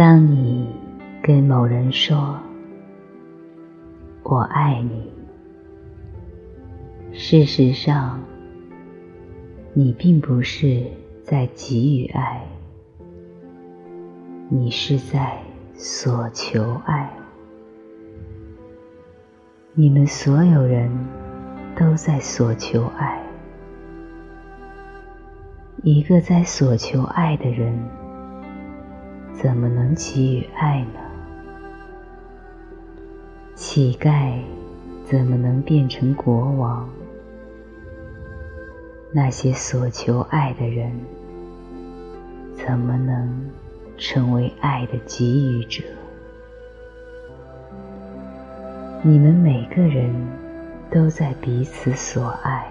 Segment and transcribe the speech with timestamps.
[0.00, 0.66] 当你
[1.22, 2.40] 跟某人说
[4.24, 5.12] “我爱你”，
[7.12, 8.18] 事实上，
[9.74, 10.84] 你并不是
[11.22, 12.42] 在给予爱，
[14.48, 15.36] 你是在
[15.74, 17.10] 索求爱。
[19.74, 20.90] 你们所有人
[21.76, 23.22] 都在索求爱。
[25.82, 27.78] 一个在索求爱的人，
[29.42, 31.00] 怎么能给予爱呢？
[33.54, 34.38] 乞丐
[35.02, 36.86] 怎么能变成国王？
[39.10, 40.92] 那些所求爱的人，
[42.52, 43.50] 怎么能
[43.96, 45.84] 成为爱的给予者？
[49.02, 50.14] 你们每个人
[50.90, 52.70] 都在彼此所爱。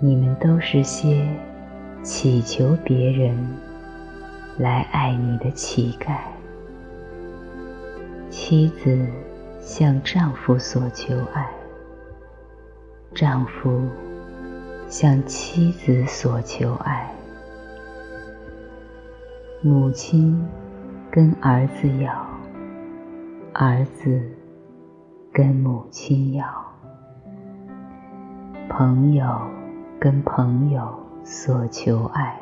[0.00, 1.24] 你们都是些
[2.02, 3.32] 祈求别人
[4.58, 6.16] 来爱你的乞丐。
[8.30, 9.06] 妻子
[9.60, 11.48] 向丈夫所求爱，
[13.14, 13.82] 丈夫
[14.88, 17.10] 向妻子所求爱，
[19.62, 20.46] 母亲
[21.10, 22.26] 跟儿子要，
[23.52, 24.22] 儿子
[25.32, 26.46] 跟母亲要，
[28.68, 29.26] 朋友。
[29.98, 32.38] 跟朋友所求爱，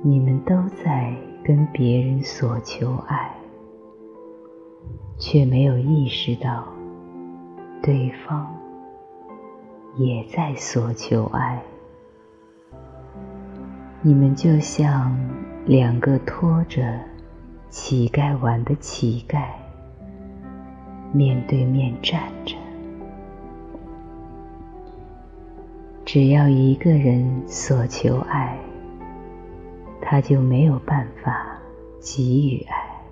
[0.00, 1.12] 你们都在
[1.44, 3.34] 跟别人索求爱，
[5.18, 6.64] 却没有意识到
[7.82, 8.54] 对方
[9.96, 11.60] 也在索求爱。
[14.02, 15.12] 你们就像
[15.66, 17.00] 两个拖着
[17.68, 19.48] 乞丐碗的乞丐，
[21.12, 22.54] 面对面站着。
[26.04, 28.56] 只要一个人所求爱，
[30.10, 31.58] 他就没有办法
[32.00, 33.02] 给予爱，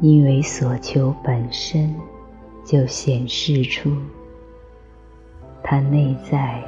[0.00, 1.94] 因为所求本身
[2.64, 3.94] 就显示出
[5.62, 6.62] 他内在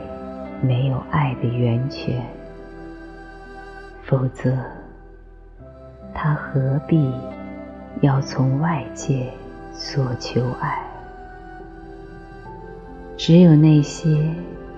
[0.61, 2.23] 没有爱的源泉，
[4.03, 4.55] 否则
[6.13, 7.11] 他何必
[8.03, 9.33] 要从外界
[9.73, 10.79] 所求爱？
[13.17, 14.19] 只有那些。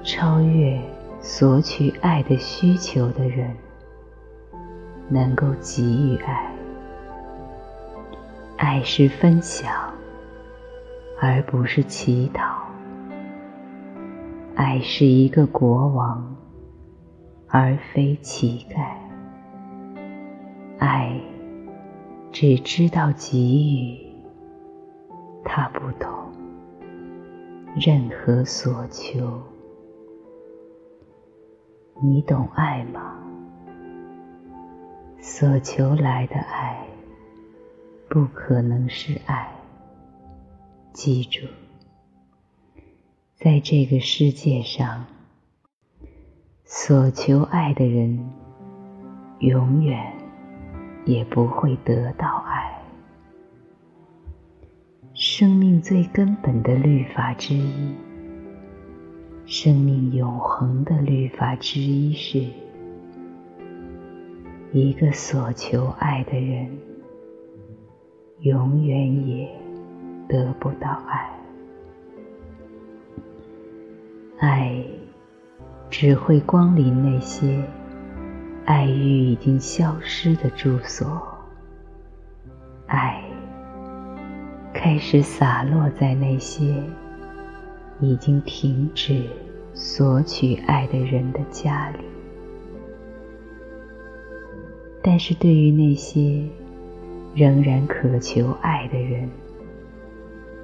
[0.03, 0.81] 超越
[1.21, 3.55] 索取爱的需求的人，
[5.11, 6.55] 能够给予爱。
[8.57, 9.93] 爱是分享，
[11.21, 12.65] 而不是乞讨。
[14.55, 16.37] 爱是一个国王，
[17.49, 18.77] 而非乞丐。
[20.79, 21.21] 爱
[22.31, 24.07] 只知道给予，
[25.45, 26.09] 他不懂
[27.75, 29.43] 任何所求。
[32.03, 33.20] 你懂爱吗？
[35.23, 36.83] 所求来的爱，
[38.09, 39.53] 不可能是爱。
[40.93, 41.47] 记住，
[43.37, 45.05] 在这个世界上，
[46.65, 48.31] 所求爱的人，
[49.41, 50.13] 永远
[51.05, 52.83] 也不会得到爱。
[55.13, 57.95] 生命最根本的律法之一。
[59.45, 62.47] 生命永恒的律法之一是：
[64.73, 66.71] 一个所求爱的人，
[68.41, 69.49] 永远也
[70.29, 71.31] 得不到爱。
[74.39, 74.85] 爱
[75.91, 77.63] 只会光临那些
[78.65, 81.21] 爱欲已经消失的住所，
[82.87, 83.23] 爱
[84.73, 86.83] 开始洒落在那些。
[88.03, 89.27] 已经停止
[89.75, 91.99] 索取爱的人的家里，
[95.03, 96.43] 但是对于那些
[97.35, 99.29] 仍然渴求爱的人，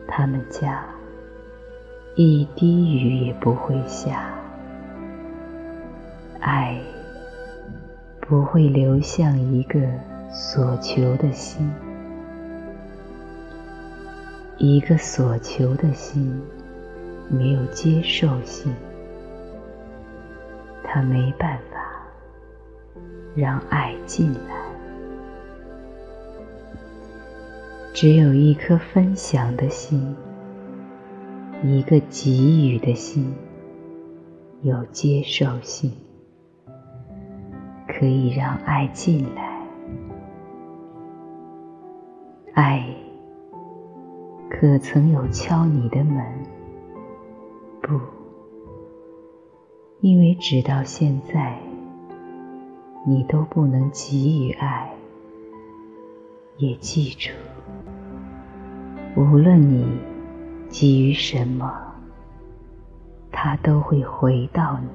[0.06, 0.84] 他们家
[2.14, 4.34] 一滴雨也不会下，
[6.40, 6.78] 爱
[8.20, 9.80] 不会流向一个
[10.30, 11.70] 所求的心，
[14.58, 16.40] 一个所求的心。
[17.28, 18.72] 没有接受性，
[20.84, 21.75] 他没办法
[23.36, 24.56] 让爱进来。
[27.92, 30.16] 只有一颗分享的心，
[31.62, 33.34] 一个给予的心，
[34.62, 35.92] 有接受性，
[37.86, 39.54] 可以让爱进来。
[42.54, 42.86] 爱
[44.50, 46.24] 可曾有敲你的门？
[47.82, 48.00] 不，
[50.00, 51.58] 因为直到现在，
[53.08, 54.90] 你都不能给予爱，
[56.56, 57.30] 也记住，
[59.14, 59.86] 无论你
[60.68, 61.72] 给予什么，
[63.30, 64.88] 它都会回到你。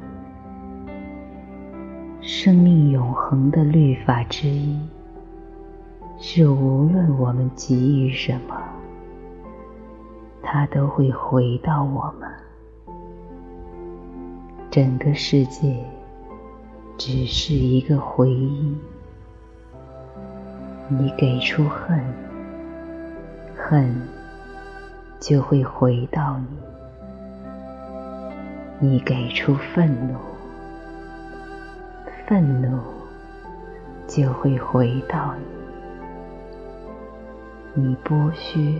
[2.19, 4.77] 生命永恒的律法之一，
[6.19, 8.61] 是无论我们给予什么，
[10.43, 12.29] 它都会回到我们。
[14.69, 15.81] 整个世界
[17.03, 18.79] 只是一个回音。
[20.87, 21.99] 你给出恨，
[23.57, 24.07] 恨
[25.19, 26.45] 就会回到你；
[28.79, 30.15] 你给出愤怒。
[32.27, 32.77] 愤怒
[34.07, 35.33] 就会回到
[37.73, 38.79] 你，你剥削、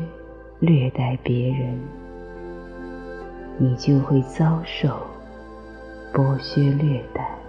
[0.59, 1.79] 虐待别人，
[3.57, 5.07] 你就会遭受
[6.13, 7.40] 剥削、虐待。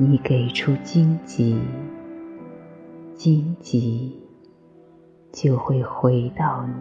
[0.00, 1.60] 你给出荆棘，
[3.14, 4.18] 荆棘
[5.30, 6.72] 就会回到你。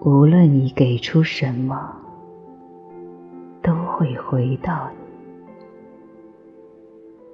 [0.00, 1.94] 无论你给出什么。
[3.60, 4.90] 都会回到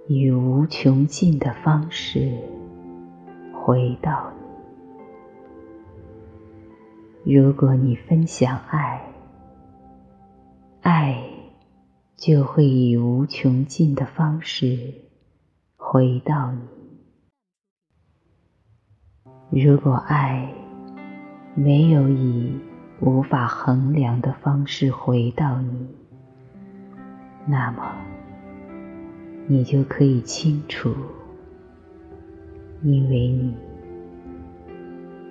[0.09, 2.33] 你，以无穷尽的方式
[3.53, 4.33] 回到
[7.25, 7.37] 你。
[7.37, 9.01] 如果你分享爱，
[10.83, 11.24] 爱
[12.27, 14.95] 就会以无穷尽的方式
[15.77, 16.55] 回到
[19.51, 19.63] 你。
[19.63, 20.51] 如果爱
[21.55, 22.59] 没有以
[23.03, 25.87] 无法衡量的方式回到你，
[27.47, 27.95] 那么，
[29.47, 30.95] 你就可以清楚，
[32.83, 33.55] 因为你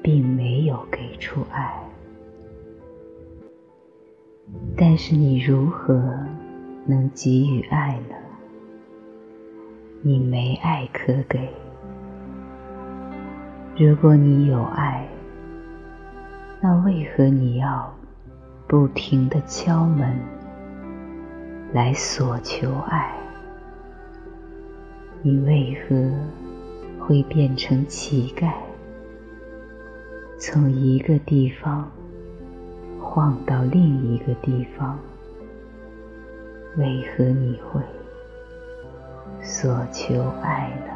[0.03, 1.75] 并没有给出爱。
[4.77, 6.23] 但是你如何
[6.85, 8.15] 能给予爱呢？
[10.01, 11.49] 你没爱可给。
[13.77, 15.07] 如果你有爱，
[16.59, 17.93] 那为何你要
[18.67, 20.19] 不停的敲门？
[21.73, 23.13] 来索求爱，
[25.21, 26.11] 你为何
[26.99, 28.51] 会变成乞丐？
[30.37, 31.89] 从一个地方
[33.01, 34.99] 晃到另一个地方，
[36.75, 37.79] 为何你会
[39.43, 40.93] 索求爱呢？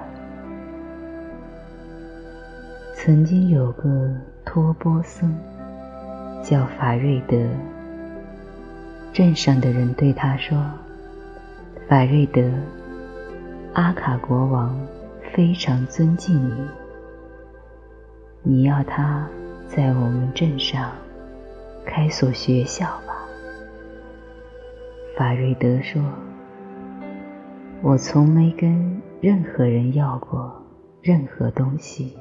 [2.95, 4.12] 曾经有个
[4.44, 5.31] 托波僧，
[6.41, 7.38] 叫法瑞德。
[9.13, 10.57] 镇上的人对他说
[11.88, 12.41] ：“法瑞德，
[13.74, 14.75] 阿卡国王
[15.33, 16.68] 非常尊敬你，
[18.41, 19.27] 你要他
[19.68, 20.91] 在我们镇上
[21.85, 23.00] 开所学校。”
[25.17, 25.99] 法瑞德说
[27.81, 30.53] ：“我从没跟任何人要过
[31.01, 32.15] 任何东西，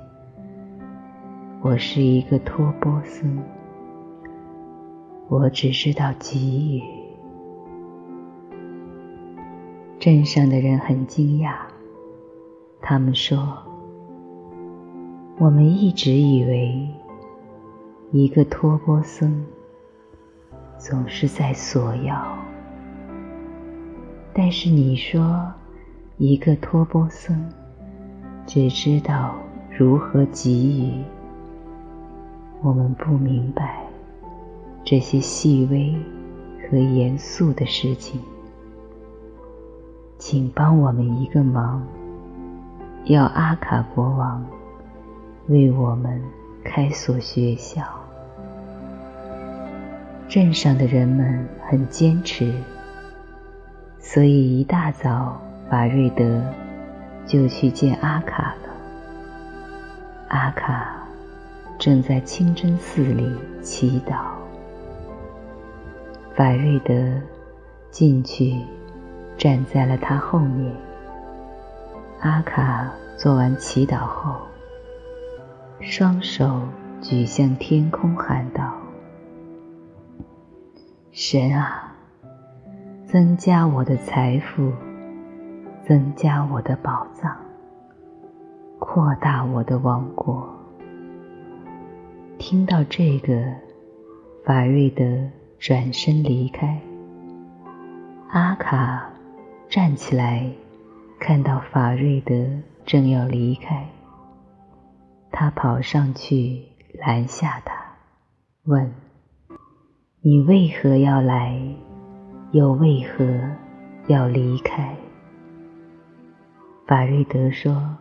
[1.60, 3.38] 我是一个托波僧。”
[5.28, 6.82] 我只知道给予。
[9.98, 11.54] 镇上的人很惊讶，
[12.80, 13.58] 他们说
[15.36, 16.88] ：“我们一直以为
[18.10, 19.44] 一个托波僧
[20.78, 22.38] 总是在索要，
[24.38, 25.50] 但是你说
[26.18, 27.48] 一个托钵僧
[28.46, 29.34] 只知道
[29.74, 30.92] 如何给予，
[32.60, 33.80] 我们不明白。”
[34.84, 35.96] 这些细微
[36.68, 38.20] 和严肃的事情，
[40.18, 41.82] 请帮我们一个忙，
[43.06, 44.44] 要阿卡国王
[45.48, 46.22] 为我们
[46.62, 47.82] 开所学校。
[50.28, 52.52] 镇上的人们很坚持，
[54.08, 55.36] 所以一大早，
[55.68, 56.40] 法瑞德
[57.26, 58.70] 就去见阿卡了。
[60.28, 61.02] 阿卡
[61.76, 64.14] 正在清真寺里祈祷。
[66.36, 66.94] 法瑞德
[67.90, 68.54] 进去，
[69.36, 70.72] 站在了他后面。
[72.20, 74.36] 阿卡做完祈祷后，
[75.80, 76.62] 双手
[77.02, 78.72] 举向天空，喊道
[81.10, 81.85] ：“神啊，
[83.16, 84.70] 增加我的财富，
[85.86, 87.34] 增加我的宝藏，
[88.78, 90.46] 扩大我的王国。”
[92.36, 93.54] 听到这个，
[94.44, 95.02] 法瑞德。
[95.58, 96.78] 转身离开。
[98.28, 99.08] 阿卡
[99.70, 100.52] 站起来，
[101.18, 102.34] 看到法瑞德
[102.84, 103.88] 正要离开，
[105.32, 107.74] 他跑上去拦下他，
[108.64, 108.92] 问
[110.20, 111.58] ：“你为何要来
[112.52, 113.24] 又为何
[114.06, 114.94] 要离开？
[116.86, 117.96] 法瑞德说：“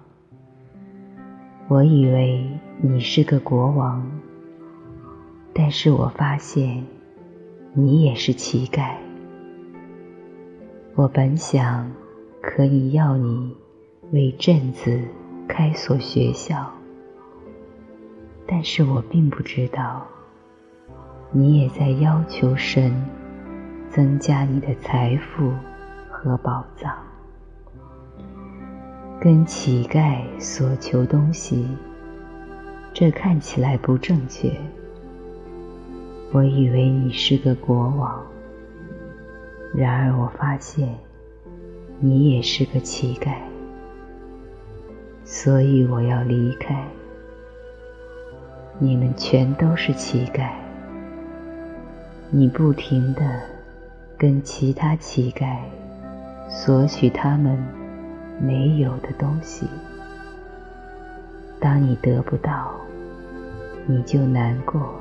[1.68, 2.48] 我以为
[2.80, 4.08] 你是个国王，
[5.52, 6.84] 但是我发现
[7.74, 8.92] 你也是乞丐。
[10.94, 11.92] 我本想
[12.40, 13.58] 可以要你
[14.12, 15.02] 为镇子
[15.48, 16.72] 开所学校，
[18.46, 20.06] 但是我并不知道
[21.32, 22.94] 你也在要求神
[23.96, 25.54] 增加你的财富
[26.10, 26.94] 和宝藏。”
[29.22, 31.66] 跟乞丐所求东西，
[32.94, 34.52] 这看起来不正确。
[36.34, 38.22] 我以为你是个国王，
[39.74, 40.94] 然而我发现
[42.02, 43.34] 你也是个乞丐，
[45.24, 46.86] 所以我要离开。
[48.78, 50.50] 你们全都是乞丐，
[52.30, 53.22] 你不停的
[54.18, 55.58] 跟其他乞丐
[56.50, 57.58] 索取他们。
[58.38, 59.66] 没有的东西，
[61.58, 62.76] 当你得不到，
[63.88, 64.94] 你就难过，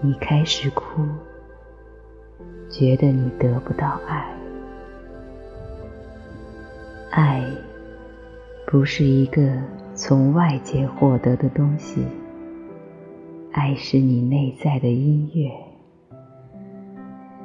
[0.00, 1.04] 你开始哭，
[2.68, 4.26] 觉得你得不到爱。
[7.12, 7.44] 爱
[8.66, 9.48] 不是一个
[9.94, 12.04] 从外界获得的东西，
[13.52, 15.65] 爱是你内在的音乐。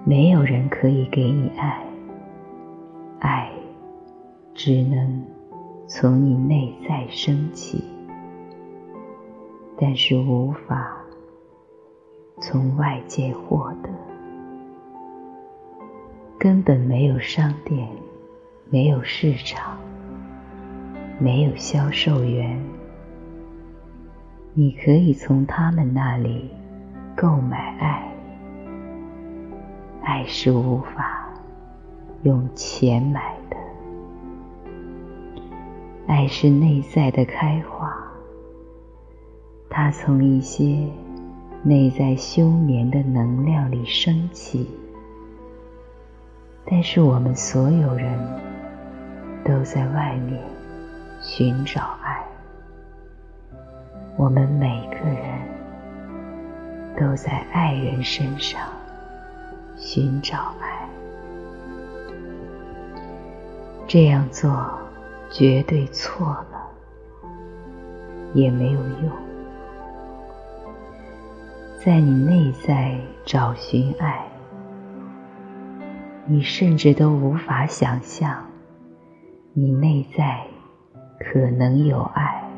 [0.04, 1.86] 没有人可以给你爱，
[3.20, 3.52] 爱。
[4.54, 5.26] 只能
[5.88, 7.84] 从你内在升起，
[9.78, 10.96] 但是无法
[12.42, 13.90] 从外界获得。
[16.38, 17.88] 根本没有商店，
[18.70, 19.78] 没有市场，
[21.18, 22.62] 没有销售员，
[24.54, 26.52] 你可以从他们那里
[27.16, 28.11] 购买爱。
[30.04, 31.30] 爱是无法
[32.24, 33.58] 用钱买的。
[36.08, 37.96] 爱是内在的开花，
[39.70, 40.88] 它从一些
[41.64, 44.70] 内在休眠的能量里升起。
[46.66, 48.18] 但是我们所有人
[49.46, 50.42] 都在外面
[51.22, 52.24] 寻找爱，
[54.18, 55.40] 我们每个人
[57.00, 58.62] 都在爱人身上
[59.94, 60.88] 寻找爱，
[63.86, 64.80] 这样做。
[65.30, 66.70] 绝对错了，
[68.34, 69.12] 也没有用。
[71.84, 74.26] 在你内在找寻爱，
[76.26, 78.46] 你甚至都无法想象，
[79.54, 80.46] 你内在
[81.20, 82.50] 可能有爱，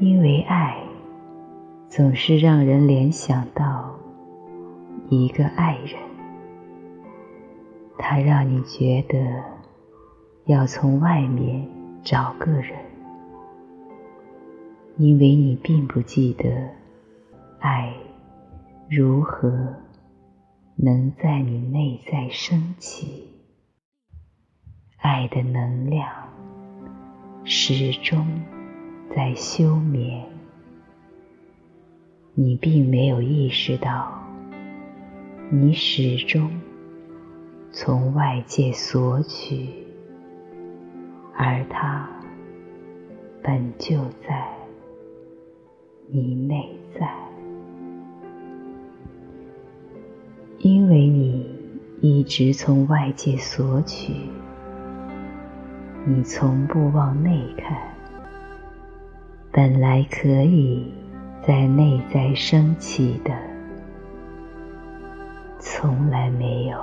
[0.00, 0.76] 因为爱
[1.88, 3.91] 总是让人联想到
[5.14, 6.00] 一个爱人，
[7.98, 9.18] 他让你觉得。
[10.46, 11.68] 要从外面
[12.02, 12.76] 找个人，
[14.96, 16.68] 因为你并不记得
[17.60, 17.94] 爱
[18.90, 19.76] 如何
[20.74, 23.28] 能在你内在升起。
[24.96, 26.10] 爱的能量
[27.44, 28.26] 始终
[29.14, 30.26] 在休眠，
[32.34, 34.21] 你并没有意识到，
[35.54, 36.50] 你始终
[37.72, 39.68] 从外界索取。
[41.36, 42.08] 而它
[43.42, 44.48] 本就在
[46.08, 47.06] 你内在，
[50.60, 51.54] 因为你
[52.00, 54.14] 一直从外界索取，
[56.06, 57.76] 你从不往内看。
[59.52, 60.90] 本来可以
[61.46, 63.34] 在内在升起的，
[65.82, 66.80] 从来没有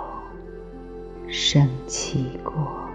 [1.30, 2.89] 生气过。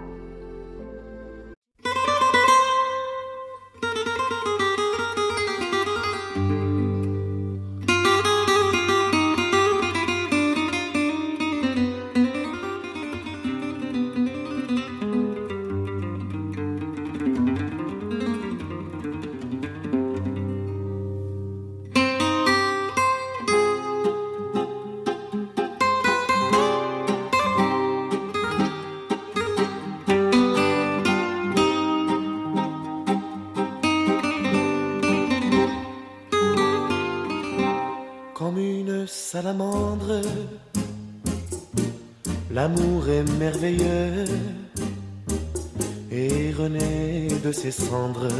[42.51, 44.25] L'amour est merveilleux
[46.11, 48.31] et renaît de ses cendres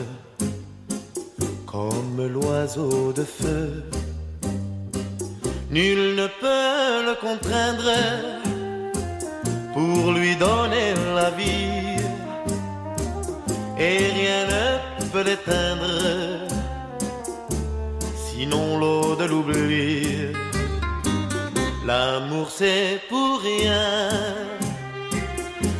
[1.65, 3.83] comme l'oiseau de feu.
[5.69, 7.91] Nul ne peut le contraindre
[9.73, 11.99] pour lui donner la vie.
[13.77, 15.95] Et rien ne peut l'éteindre,
[18.15, 20.44] sinon l'eau de l'oubli.
[21.85, 24.09] L'amour c'est pour rien,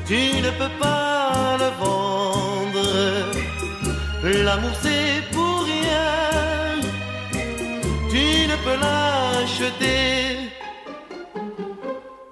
[0.05, 2.85] tu ne peux pas le vendre.
[4.23, 6.79] L'amour c'est pour rien,
[8.11, 10.51] tu ne peux l'acheter.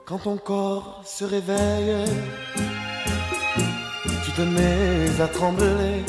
[0.06, 2.06] Quand ton corps se réveille,
[4.24, 6.06] tu te mets à trembler.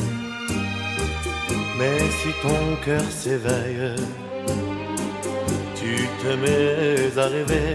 [1.78, 3.94] Mais si ton cœur s'éveille,
[6.24, 7.72] te mets à rêver.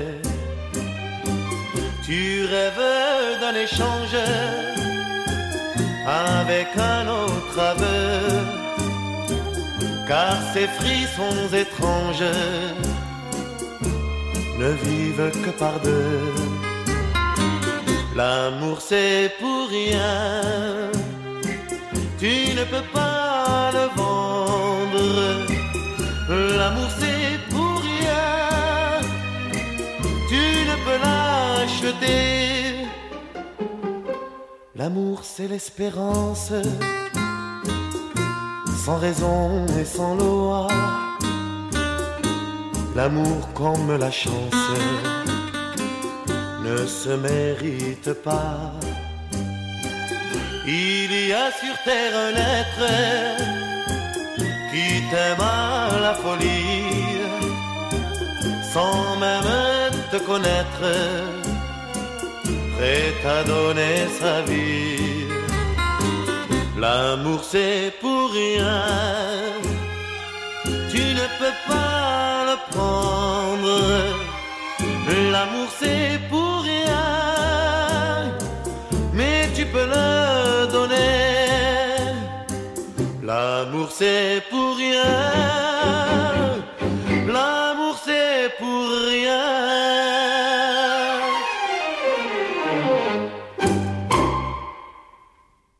[2.05, 4.17] Tu rêves d'un échange
[6.07, 8.09] avec un autre aveu,
[10.07, 12.33] car ces frissons étranges
[14.61, 16.33] ne vivent que par deux.
[18.15, 20.89] L'amour c'est pour rien,
[22.19, 25.05] tu ne peux pas le vendre.
[26.57, 27.08] L'amour c'est
[34.79, 36.53] L'amour c'est l'espérance,
[38.85, 40.67] sans raison et sans loi.
[42.95, 44.71] L'amour comme la chance
[46.63, 48.71] ne se mérite pas.
[50.65, 52.85] Il y a sur terre un être
[54.71, 57.19] qui t'aime à la folie,
[58.73, 59.78] sans même
[60.11, 60.85] te connaître,
[62.75, 65.27] prêt à donner sa vie.
[66.77, 68.83] L'amour c'est pour rien,
[70.91, 73.75] tu ne peux pas le prendre.
[75.31, 78.31] L'amour c'est pour rien,
[79.13, 81.05] mais tu peux le donner.
[83.21, 85.03] L'amour c'est pour rien,
[87.27, 88.89] l'amour c'est pour